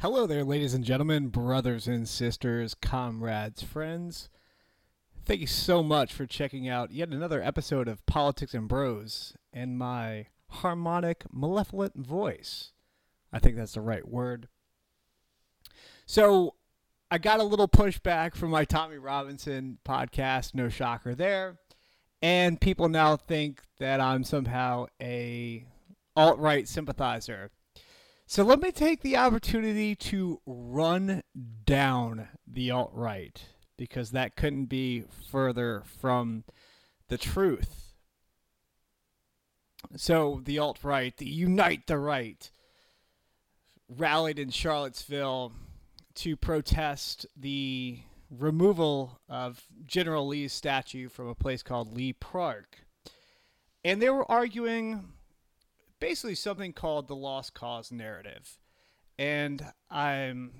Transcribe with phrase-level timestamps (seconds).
[0.00, 4.28] Hello there, ladies and gentlemen, brothers and sisters, comrades, friends.
[5.24, 9.78] Thank you so much for checking out yet another episode of Politics and Bros and
[9.78, 12.72] my harmonic, malevolent voice.
[13.32, 14.48] I think that's the right word.
[16.04, 16.56] So,
[17.10, 21.56] I got a little pushback from my Tommy Robinson podcast, no shocker there.
[22.20, 25.64] And people now think that I'm somehow a
[26.14, 27.50] alt right sympathizer.
[28.28, 31.22] So let me take the opportunity to run
[31.64, 33.40] down the alt right
[33.76, 36.42] because that couldn't be further from
[37.08, 37.94] the truth.
[39.94, 42.50] So the alt right, the Unite the Right,
[43.88, 45.52] rallied in Charlottesville
[46.16, 52.78] to protest the removal of General Lee's statue from a place called Lee Park.
[53.84, 55.12] And they were arguing
[56.00, 58.58] basically something called the lost cause narrative.
[59.18, 60.52] And I'm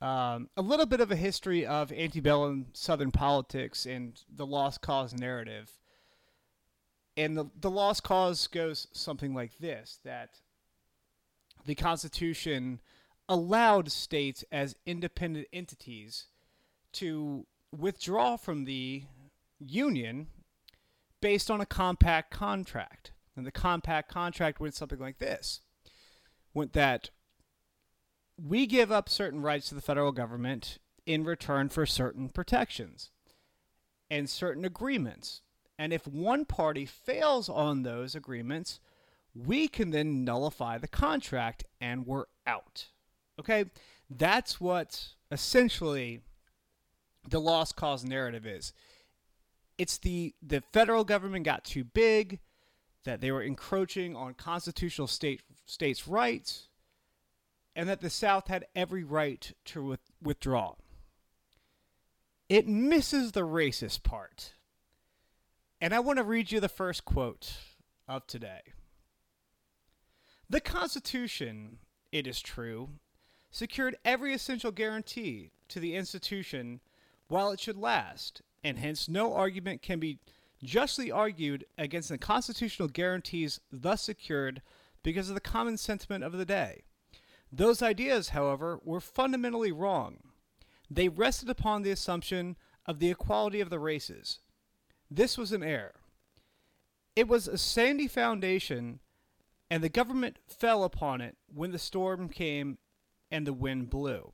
[0.00, 5.14] um, a little bit of a history of antebellum Southern politics and the lost cause
[5.14, 5.70] narrative.
[7.16, 10.40] And the, the lost cause goes something like this that
[11.66, 12.80] the Constitution
[13.28, 16.26] allowed states as independent entities
[16.92, 17.46] to
[17.76, 19.04] withdraw from the
[19.60, 20.26] Union
[21.20, 23.12] based on a compact contract.
[23.40, 25.62] And the compact contract went something like this
[26.52, 27.08] went that
[28.36, 33.12] we give up certain rights to the federal government in return for certain protections
[34.10, 35.40] and certain agreements.
[35.78, 38.78] And if one party fails on those agreements,
[39.34, 42.88] we can then nullify the contract and we're out.
[43.38, 43.64] Okay?
[44.10, 46.20] That's what essentially
[47.26, 48.74] the lost cause narrative is.
[49.78, 52.40] It's the the federal government got too big,
[53.04, 56.68] that they were encroaching on constitutional state states' rights,
[57.74, 60.74] and that the South had every right to with, withdraw.
[62.48, 64.54] It misses the racist part.
[65.80, 67.54] And I want to read you the first quote
[68.08, 68.60] of today.
[70.48, 71.78] The Constitution,
[72.10, 72.90] it is true,
[73.50, 76.80] secured every essential guarantee to the institution
[77.28, 80.18] while it should last, and hence no argument can be
[80.62, 84.62] justly argued against the constitutional guarantees thus secured
[85.02, 86.82] because of the common sentiment of the day.
[87.52, 90.18] Those ideas, however, were fundamentally wrong.
[90.90, 92.56] They rested upon the assumption
[92.86, 94.40] of the equality of the races.
[95.10, 95.94] This was an error.
[97.16, 99.00] It was a sandy foundation,
[99.70, 102.78] and the government fell upon it when the storm came
[103.30, 104.32] and the wind blew.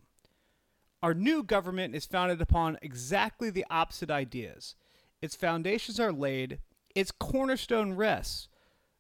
[1.03, 4.75] Our new government is founded upon exactly the opposite ideas.
[5.23, 6.59] Its foundations are laid,
[6.95, 8.49] its cornerstone rests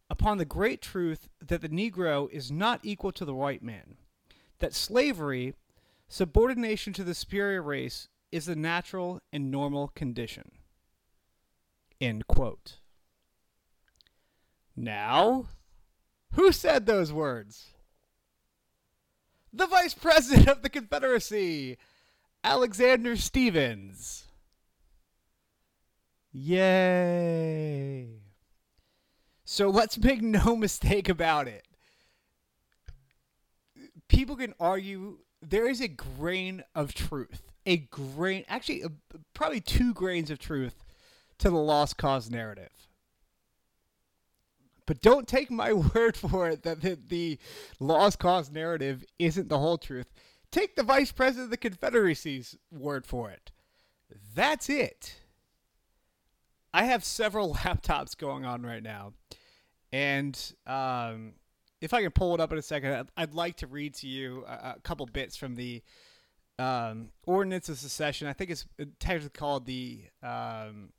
[0.08, 3.96] upon the great truth that the Negro is not equal to the white man,
[4.58, 5.54] that slavery,
[6.08, 10.50] subordination to the superior race, is the natural and normal condition.
[12.00, 12.78] End quote.
[14.76, 15.46] Now,
[16.32, 17.68] who said those words?
[19.52, 21.78] The Vice President of the Confederacy,
[22.44, 24.25] Alexander Stephens.
[26.38, 28.08] Yay.
[29.46, 31.66] So let's make no mistake about it.
[34.08, 38.84] People can argue there is a grain of truth, a grain, actually,
[39.32, 40.84] probably two grains of truth
[41.38, 42.68] to the lost cause narrative.
[44.84, 47.38] But don't take my word for it that the, the
[47.80, 50.12] lost cause narrative isn't the whole truth.
[50.50, 53.52] Take the vice president of the Confederacy's word for it.
[54.34, 55.16] That's it.
[56.76, 59.14] I have several laptops going on right now,
[59.92, 61.32] and um,
[61.80, 64.06] if I can pull it up in a second, I'd, I'd like to read to
[64.06, 65.82] you a, a couple bits from the
[66.58, 68.28] um, Ordinance of Secession.
[68.28, 68.66] I think it's
[69.00, 70.90] technically called the um,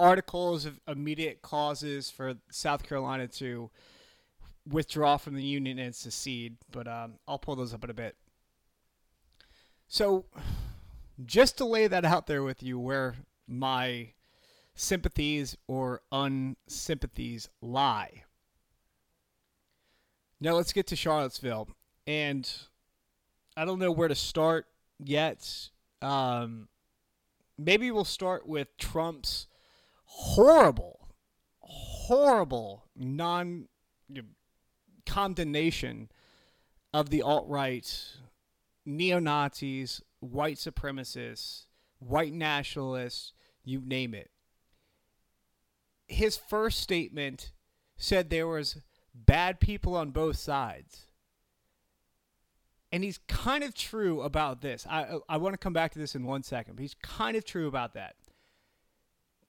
[0.00, 3.70] Articles of Immediate Causes for South Carolina to
[4.68, 8.16] withdraw from the Union and secede, but um, I'll pull those up in a bit.
[9.86, 10.24] So,
[11.24, 13.14] just to lay that out there with you, where
[13.46, 14.08] my
[14.74, 18.24] sympathies or unsympathies lie.
[20.40, 21.68] Now let's get to Charlottesville.
[22.06, 22.50] And
[23.56, 24.66] I don't know where to start
[24.98, 25.70] yet.
[26.00, 26.68] Um,
[27.58, 29.46] maybe we'll start with Trump's
[30.04, 31.08] horrible,
[31.60, 33.68] horrible non
[35.06, 36.08] condemnation
[36.92, 38.04] of the alt right,
[38.84, 41.66] neo Nazis, white supremacists,
[41.98, 43.32] white nationalists,
[43.64, 44.30] you name it
[46.12, 47.52] his first statement
[47.96, 48.80] said there was
[49.14, 51.06] bad people on both sides.
[52.90, 54.86] And he's kind of true about this.
[54.88, 57.44] I I want to come back to this in one second, but he's kind of
[57.44, 58.16] true about that.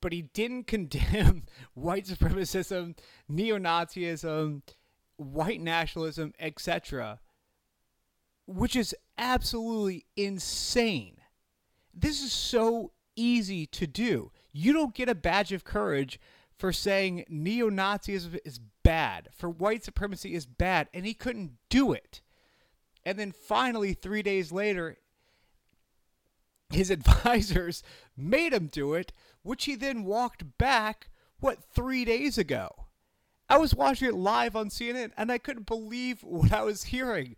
[0.00, 1.44] But he didn't condemn
[1.74, 2.96] white supremacism,
[3.28, 4.62] neo Nazism,
[5.16, 7.20] white nationalism, etc.,
[8.46, 11.16] which is absolutely insane.
[11.92, 14.32] This is so easy to do.
[14.52, 16.18] You don't get a badge of courage
[16.56, 21.92] for saying neo Nazism is bad, for white supremacy is bad, and he couldn't do
[21.92, 22.20] it.
[23.04, 24.98] And then finally, three days later,
[26.70, 27.82] his advisors
[28.16, 29.12] made him do it,
[29.42, 31.08] which he then walked back,
[31.40, 32.86] what, three days ago.
[33.48, 37.36] I was watching it live on CNN and I couldn't believe what I was hearing.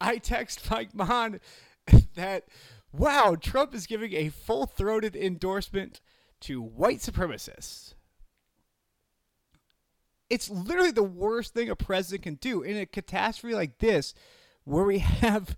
[0.00, 1.40] I text Mike Mon
[2.14, 2.48] that,
[2.92, 6.00] wow, Trump is giving a full throated endorsement
[6.40, 7.94] to white supremacists.
[10.34, 14.14] It's literally the worst thing a president can do in a catastrophe like this,
[14.64, 15.56] where we have,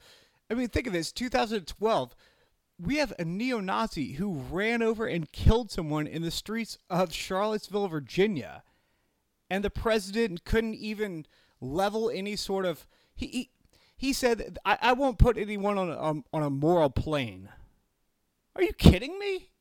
[0.50, 2.14] I mean, think of this 2012,
[2.78, 7.10] we have a neo Nazi who ran over and killed someone in the streets of
[7.10, 8.64] Charlottesville, Virginia.
[9.48, 11.24] And the president couldn't even
[11.58, 12.86] level any sort of.
[13.14, 13.50] He, he,
[13.96, 17.48] he said, I, I won't put anyone on a, on a moral plane.
[18.54, 19.52] Are you kidding me?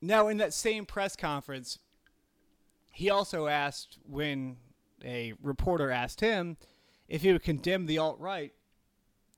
[0.00, 1.78] Now, in that same press conference,
[2.92, 4.56] he also asked when
[5.04, 6.56] a reporter asked him
[7.08, 8.52] if he would condemn the alt right,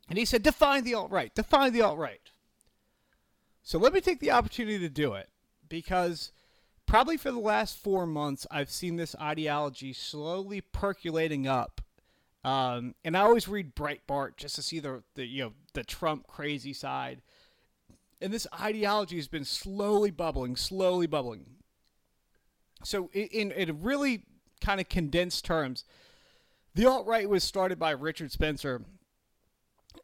[0.08, 2.20] and he said, Define the alt right, define the alt right.
[3.62, 5.28] So let me take the opportunity to do it
[5.68, 6.32] because
[6.86, 11.80] probably for the last four months, I've seen this ideology slowly percolating up.
[12.42, 16.26] Um, and I always read Breitbart just to see the, the you know the Trump
[16.26, 17.20] crazy side
[18.20, 21.46] and this ideology has been slowly bubbling, slowly bubbling.
[22.84, 24.25] So, in, in really
[24.61, 25.84] kind of condensed terms,
[26.75, 28.82] the alt right was started by Richard Spencer,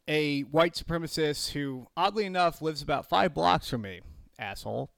[0.07, 4.01] a white supremacist who, oddly enough, lives about five blocks from me,
[4.37, 4.91] asshole.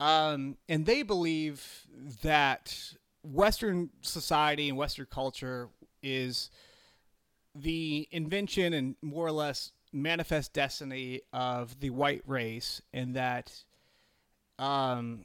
[0.00, 1.86] Um, and they believe
[2.22, 5.68] that Western society and Western culture
[6.02, 6.50] is
[7.54, 13.64] the invention and more or less manifest destiny of the white race in that
[14.58, 15.24] um,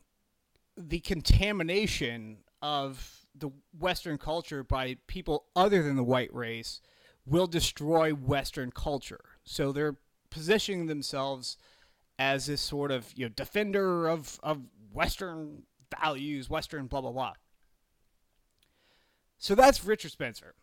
[0.78, 6.82] the contamination of the Western culture by people other than the white race
[7.26, 9.24] will destroy Western culture.
[9.44, 9.98] So they're
[10.30, 11.58] positioning themselves
[12.18, 14.62] as this sort of you know defender of, of
[14.94, 15.64] Western
[16.02, 17.34] values, Western blah blah blah.
[19.38, 20.54] So that's Richard Spencer.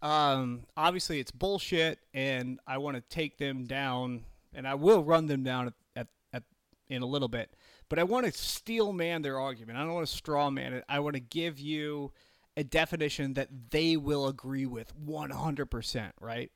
[0.00, 4.24] Um, obviously, it's bullshit, and I want to take them down,
[4.54, 6.42] and I will run them down at, at, at
[6.88, 7.50] in a little bit.
[7.88, 9.78] But I want to steel man their argument.
[9.78, 10.84] I don't want to straw man it.
[10.88, 12.12] I want to give you
[12.56, 16.50] a definition that they will agree with 100%, right?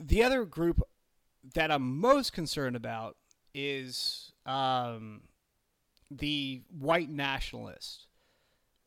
[0.00, 0.82] The other group
[1.54, 3.16] that I'm most concerned about
[3.54, 5.22] is um,
[6.10, 8.06] the white nationalists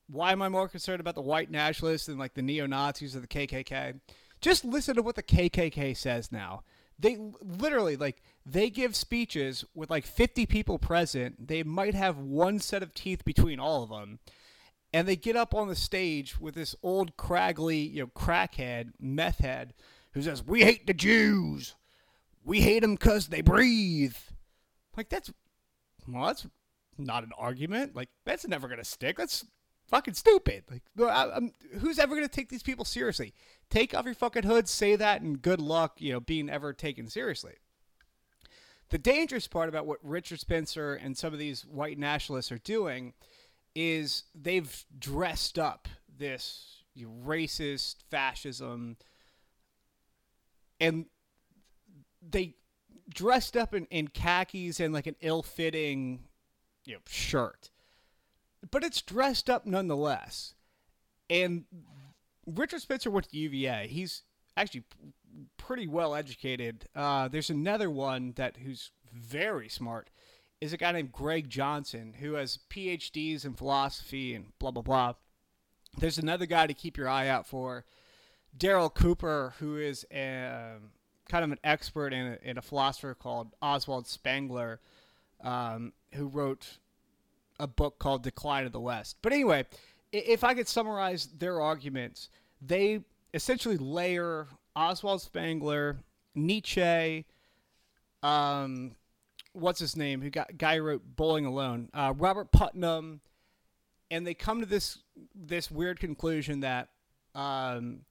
[0.07, 3.19] why am I more concerned about the white nationalists than like the neo Nazis or
[3.19, 3.99] the KKK?
[4.41, 6.63] Just listen to what the KKK says now.
[6.97, 11.47] They literally like they give speeches with like 50 people present.
[11.47, 14.19] They might have one set of teeth between all of them.
[14.93, 19.39] And they get up on the stage with this old craggly, you know, crackhead, meth
[19.39, 19.73] head
[20.13, 21.75] who says, "We hate the Jews.
[22.45, 24.15] We hate them cuz they breathe."
[24.95, 25.33] Like that's
[26.07, 26.47] well, that's
[26.97, 27.95] not an argument.
[27.95, 29.17] Like that's never going to stick.
[29.17, 29.45] That's
[29.87, 30.63] fucking stupid.
[30.69, 31.39] Like, I,
[31.79, 33.33] who's ever gonna take these people seriously?
[33.69, 37.07] Take off your fucking hood, say that, and good luck, you know, being ever taken
[37.07, 37.55] seriously.
[38.89, 43.13] The dangerous part about what Richard Spencer and some of these white nationalists are doing
[43.73, 45.87] is they've dressed up
[46.17, 48.97] this racist fascism,
[50.79, 51.05] and
[52.21, 52.55] they
[53.09, 56.23] dressed up in, in khakis and like an ill-fitting,
[56.85, 57.69] you know, shirt
[58.71, 60.53] but it's dressed up nonetheless.
[61.29, 61.65] And
[62.45, 63.87] Richard Spencer went to UVA.
[63.87, 64.23] He's
[64.55, 64.83] actually
[65.57, 66.85] pretty well educated.
[66.95, 70.09] Uh, there's another one that who's very smart
[70.61, 75.13] is a guy named Greg Johnson who has PhDs in philosophy and blah blah blah.
[75.97, 77.85] There's another guy to keep your eye out for,
[78.57, 80.75] Daryl Cooper, who is a,
[81.29, 84.81] kind of an expert in a, philosopher called Oswald Spengler,
[85.41, 86.79] um, who wrote
[87.59, 89.17] a book called Decline of the West.
[89.21, 89.65] But anyway,
[90.11, 92.29] if I could summarize their arguments,
[92.61, 93.01] they
[93.33, 95.97] essentially layer Oswald Spengler,
[96.33, 97.25] Nietzsche,
[98.23, 98.95] um,
[99.53, 100.21] what's his name?
[100.21, 103.21] Who got guy wrote Bowling Alone, uh, Robert Putnam,
[104.11, 104.99] and they come to this
[105.33, 106.89] this weird conclusion that
[107.33, 108.01] um,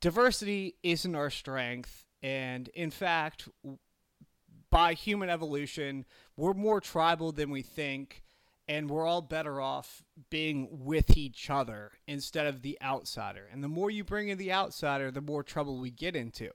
[0.00, 3.48] diversity isn't our strength, and in fact,
[4.70, 6.04] by human evolution,
[6.36, 8.22] we're more tribal than we think,
[8.68, 13.48] and we're all better off being with each other instead of the outsider.
[13.52, 16.50] And the more you bring in the outsider, the more trouble we get into.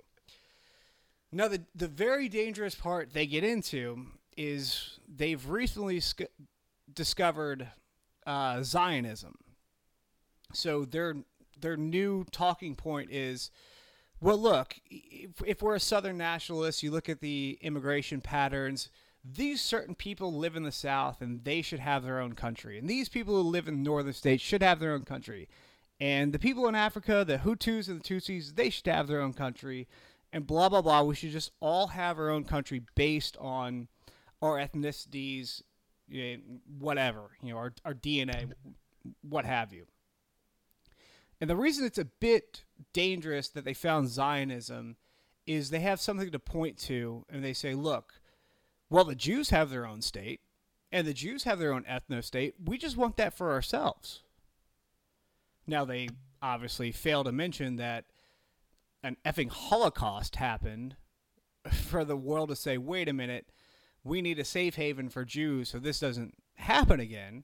[1.32, 6.22] Now, the, the very dangerous part they get into is they've recently sc-
[6.94, 7.68] discovered
[8.26, 9.36] uh, Zionism.
[10.54, 11.16] So their
[11.60, 13.52] their new talking point is,
[14.22, 18.90] well, look, if, if we're a Southern nationalist, you look at the immigration patterns.
[19.29, 22.77] These certain people live in the South, and they should have their own country.
[22.77, 25.50] And these people who live in the northern states should have their own country.
[26.00, 29.34] And the people in Africa, the Hutus and the Tutsis, they should have their own
[29.34, 29.88] country.
[30.31, 31.03] And blah blah blah.
[31.03, 33.88] We should just all have our own country based on
[34.41, 35.62] our ethnicities,
[36.79, 38.51] whatever, you know, our, our DNA,
[39.22, 39.88] what have you.
[41.39, 44.98] And the reason it's a bit dangerous that they found Zionism
[45.46, 48.19] is they have something to point to and they say, look,
[48.89, 50.41] well, the Jews have their own state
[50.91, 52.56] and the Jews have their own ethno state.
[52.63, 54.24] We just want that for ourselves.
[55.65, 56.10] Now, they
[56.41, 58.06] obviously fail to mention that
[59.03, 60.96] an effing Holocaust happened
[61.72, 63.48] for the world to say, wait a minute,
[64.03, 67.44] we need a safe haven for Jews so this doesn't happen again.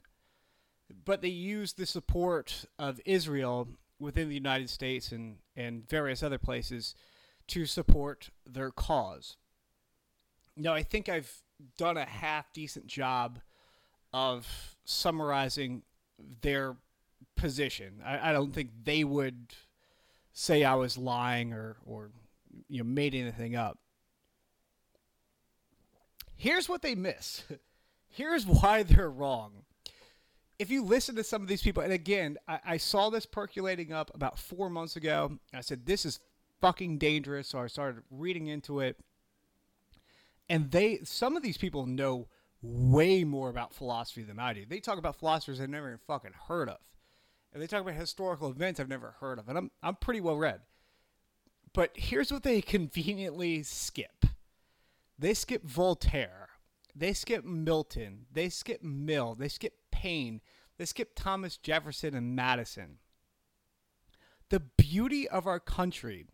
[1.05, 3.67] But they use the support of Israel
[3.99, 6.95] within the United States and, and various other places
[7.47, 9.37] to support their cause.
[10.55, 11.31] Now, I think I've
[11.77, 13.39] done a half decent job
[14.11, 14.47] of
[14.85, 15.83] summarizing
[16.41, 16.75] their
[17.35, 18.01] position.
[18.05, 19.53] I, I don't think they would
[20.33, 22.11] say I was lying or, or
[22.69, 23.79] you know made anything up.
[26.35, 27.43] Here's what they miss.
[28.09, 29.63] Here's why they're wrong.
[30.59, 33.91] If you listen to some of these people, and again, I, I saw this percolating
[33.91, 35.39] up about four months ago.
[35.51, 36.19] I said, this is
[36.61, 37.47] fucking dangerous.
[37.47, 38.99] So I started reading into it.
[40.49, 42.27] And they, some of these people know
[42.61, 44.65] way more about philosophy than I do.
[44.65, 46.79] They talk about philosophers I've never even fucking heard of.
[47.53, 49.47] And they talk about historical events I've never heard of.
[49.49, 50.61] And I'm, I'm pretty well read.
[51.73, 54.25] But here's what they conveniently skip
[55.19, 56.49] they skip Voltaire.
[56.95, 58.25] They skip Milton.
[58.31, 59.35] They skip Mill.
[59.35, 60.41] They skip Paine.
[60.77, 62.97] They skip Thomas Jefferson and Madison.
[64.49, 66.25] The beauty of our country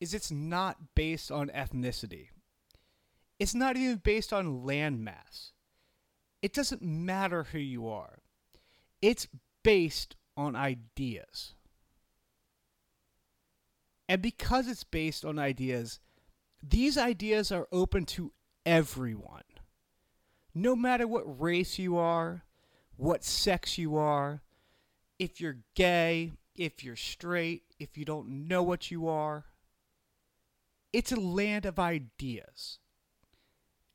[0.00, 2.28] is it's not based on ethnicity.
[3.38, 5.52] It's not even based on landmass.
[6.42, 8.18] It doesn't matter who you are.
[9.00, 9.28] It's
[9.62, 11.54] based on ideas.
[14.08, 16.00] And because it's based on ideas,
[16.62, 18.32] these ideas are open to
[18.66, 19.42] everyone.
[20.54, 22.44] No matter what race you are,
[22.96, 24.42] what sex you are,
[25.18, 29.46] if you're gay, if you're straight, if you don't know what you are.
[30.92, 32.78] It's a land of ideas.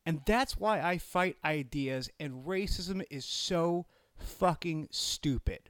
[0.09, 3.85] And that's why I fight ideas, and racism is so
[4.17, 5.69] fucking stupid.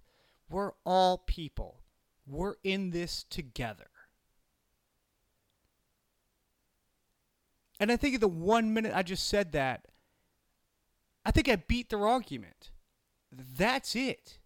[0.50, 1.82] We're all people.
[2.26, 3.90] We're in this together.
[7.82, 9.90] And I think in the one minute I just said that,
[11.26, 12.72] I think I beat their argument.
[13.34, 14.40] That's it.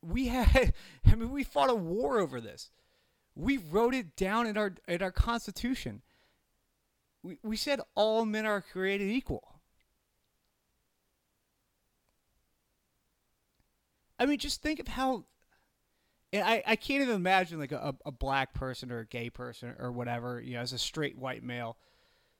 [0.00, 0.72] We had,
[1.04, 2.70] I mean, we fought a war over this.
[3.34, 6.02] We wrote it down in our in our Constitution.
[7.26, 9.60] We we said all men are created equal.
[14.18, 15.24] I mean, just think of how
[16.32, 19.74] and I, I can't even imagine like a, a black person or a gay person
[19.78, 21.76] or whatever, you know, as a straight white male.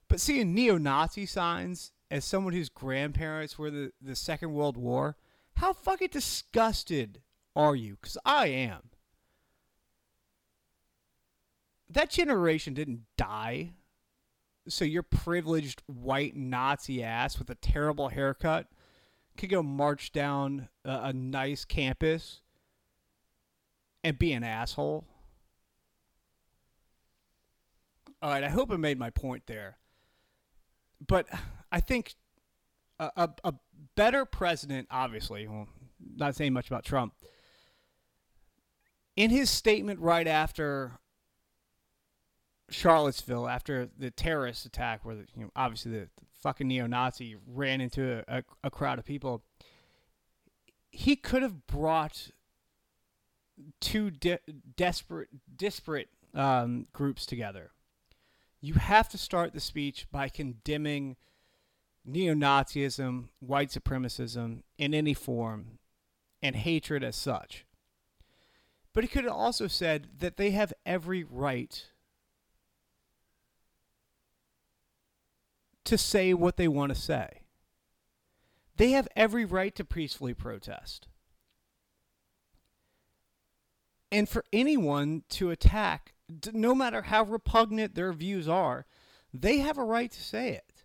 [0.09, 5.17] But seeing neo Nazi signs as someone whose grandparents were the, the Second World War,
[5.57, 7.23] how fucking disgusted
[7.57, 7.97] are you?
[8.01, 8.91] Because I am.
[11.89, 13.73] That generation didn't die.
[14.69, 18.67] So your privileged white Nazi ass with a terrible haircut
[19.37, 22.41] could go march down a, a nice campus
[24.03, 25.05] and be an asshole.
[28.23, 29.77] All right, I hope I made my point there.
[31.07, 31.29] But
[31.71, 32.15] I think
[32.99, 33.55] a, a, a
[33.95, 35.69] better president, obviously, well,
[36.17, 37.13] not saying much about Trump,
[39.17, 40.99] in his statement right after
[42.69, 46.09] Charlottesville, after the terrorist attack, where the, you know, obviously the,
[46.47, 49.43] fucking neo-Nazi ran into a, a, a crowd of people,
[50.91, 52.31] he could have brought
[53.81, 54.39] two di-
[54.77, 57.73] desperate, disparate um, groups together.
[58.61, 61.17] You have to start the speech by condemning
[62.05, 65.79] neo Nazism, white supremacism in any form,
[66.43, 67.67] and hatred as such.
[68.93, 71.87] But he could have also said that they have every right
[75.87, 77.43] to say what they want to say.
[78.77, 81.09] They have every right to peacefully protest.
[84.13, 86.15] And for anyone to attack,
[86.53, 88.87] no matter how repugnant their views are,
[89.33, 90.85] they have a right to say it.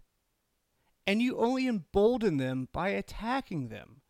[1.05, 4.01] And you only embolden them by attacking them.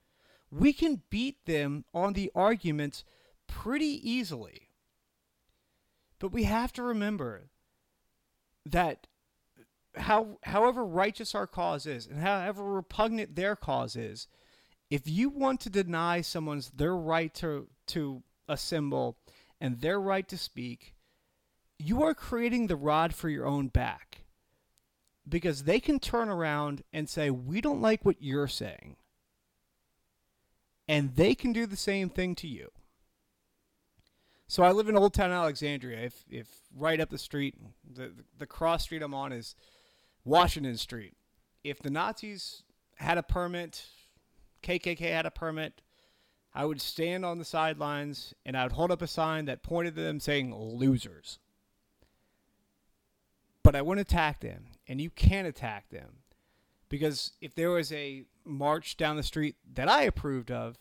[0.51, 3.03] We can beat them on the arguments
[3.47, 4.69] pretty easily.
[6.19, 7.49] But we have to remember
[8.65, 9.07] that
[9.95, 14.27] how however righteous our cause is and however repugnant their cause is,
[14.89, 19.17] if you want to deny someone's their right to to assemble
[19.59, 20.93] and their right to speak,
[21.77, 24.19] you are creating the rod for your own back.
[25.27, 28.97] Because they can turn around and say, We don't like what you're saying.
[30.87, 32.69] And they can do the same thing to you.
[34.47, 35.99] So I live in Old Town Alexandria.
[35.99, 37.55] If if right up the street,
[37.89, 39.55] the the cross street I'm on is
[40.23, 41.13] Washington Street.
[41.63, 42.63] If the Nazis
[42.95, 43.85] had a permit,
[44.63, 45.81] KKK had a permit,
[46.53, 49.95] I would stand on the sidelines and I would hold up a sign that pointed
[49.95, 51.39] to them saying losers.
[53.63, 56.17] But I wouldn't attack them, and you can't attack them.
[56.89, 60.77] Because if there was a march down the street that I approved of,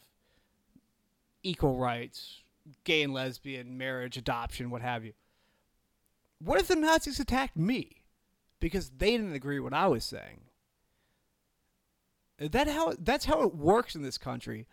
[1.43, 2.43] equal rights,
[2.85, 5.13] gay and lesbian, marriage, adoption, what have you,
[6.43, 8.00] what if the Nazis attacked me?
[8.61, 10.43] Because they didn't agree with what I was saying.
[12.39, 14.67] That how that's how it works in this country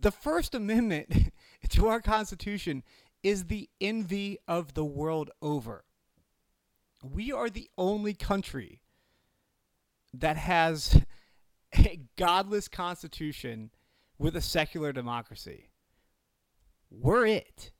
[0.00, 1.32] the First Amendment
[1.70, 2.82] to our Constitution
[3.22, 5.84] is the envy of the world over.
[7.02, 8.82] We are the only country
[10.12, 11.02] that has
[11.76, 13.70] a godless constitution
[14.18, 15.70] with a secular democracy.
[16.90, 17.72] We're it.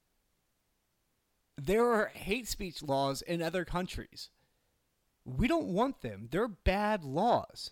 [1.56, 4.30] There are hate speech laws in other countries.
[5.36, 6.28] We don't want them.
[6.30, 7.70] They're bad laws.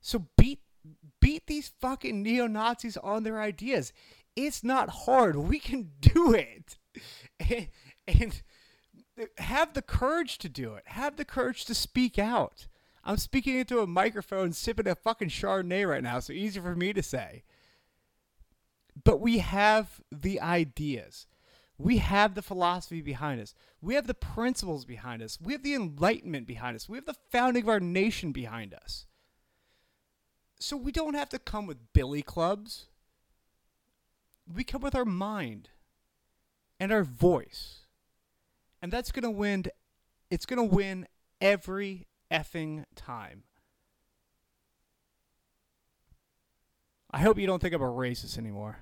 [0.00, 0.60] So beat
[1.20, 3.92] beat these fucking neo Nazis on their ideas.
[4.34, 5.36] It's not hard.
[5.36, 6.78] We can do it.
[7.38, 7.68] And,
[8.06, 8.42] and,
[9.38, 10.84] have the courage to do it.
[10.86, 12.66] Have the courage to speak out.
[13.04, 16.92] I'm speaking into a microphone, sipping a fucking Chardonnay right now, so easy for me
[16.92, 17.42] to say.
[19.04, 21.26] But we have the ideas.
[21.82, 23.54] We have the philosophy behind us.
[23.80, 25.36] We have the principles behind us.
[25.42, 26.88] We have the enlightenment behind us.
[26.88, 29.06] We have the founding of our nation behind us.
[30.60, 32.86] So we don't have to come with billy clubs.
[34.46, 35.70] We come with our mind
[36.78, 37.80] and our voice.
[38.80, 39.64] And that's going to win
[40.30, 41.08] it's going to win
[41.40, 43.42] every effing time.
[47.10, 48.78] I hope you don't think I'm a racist anymore.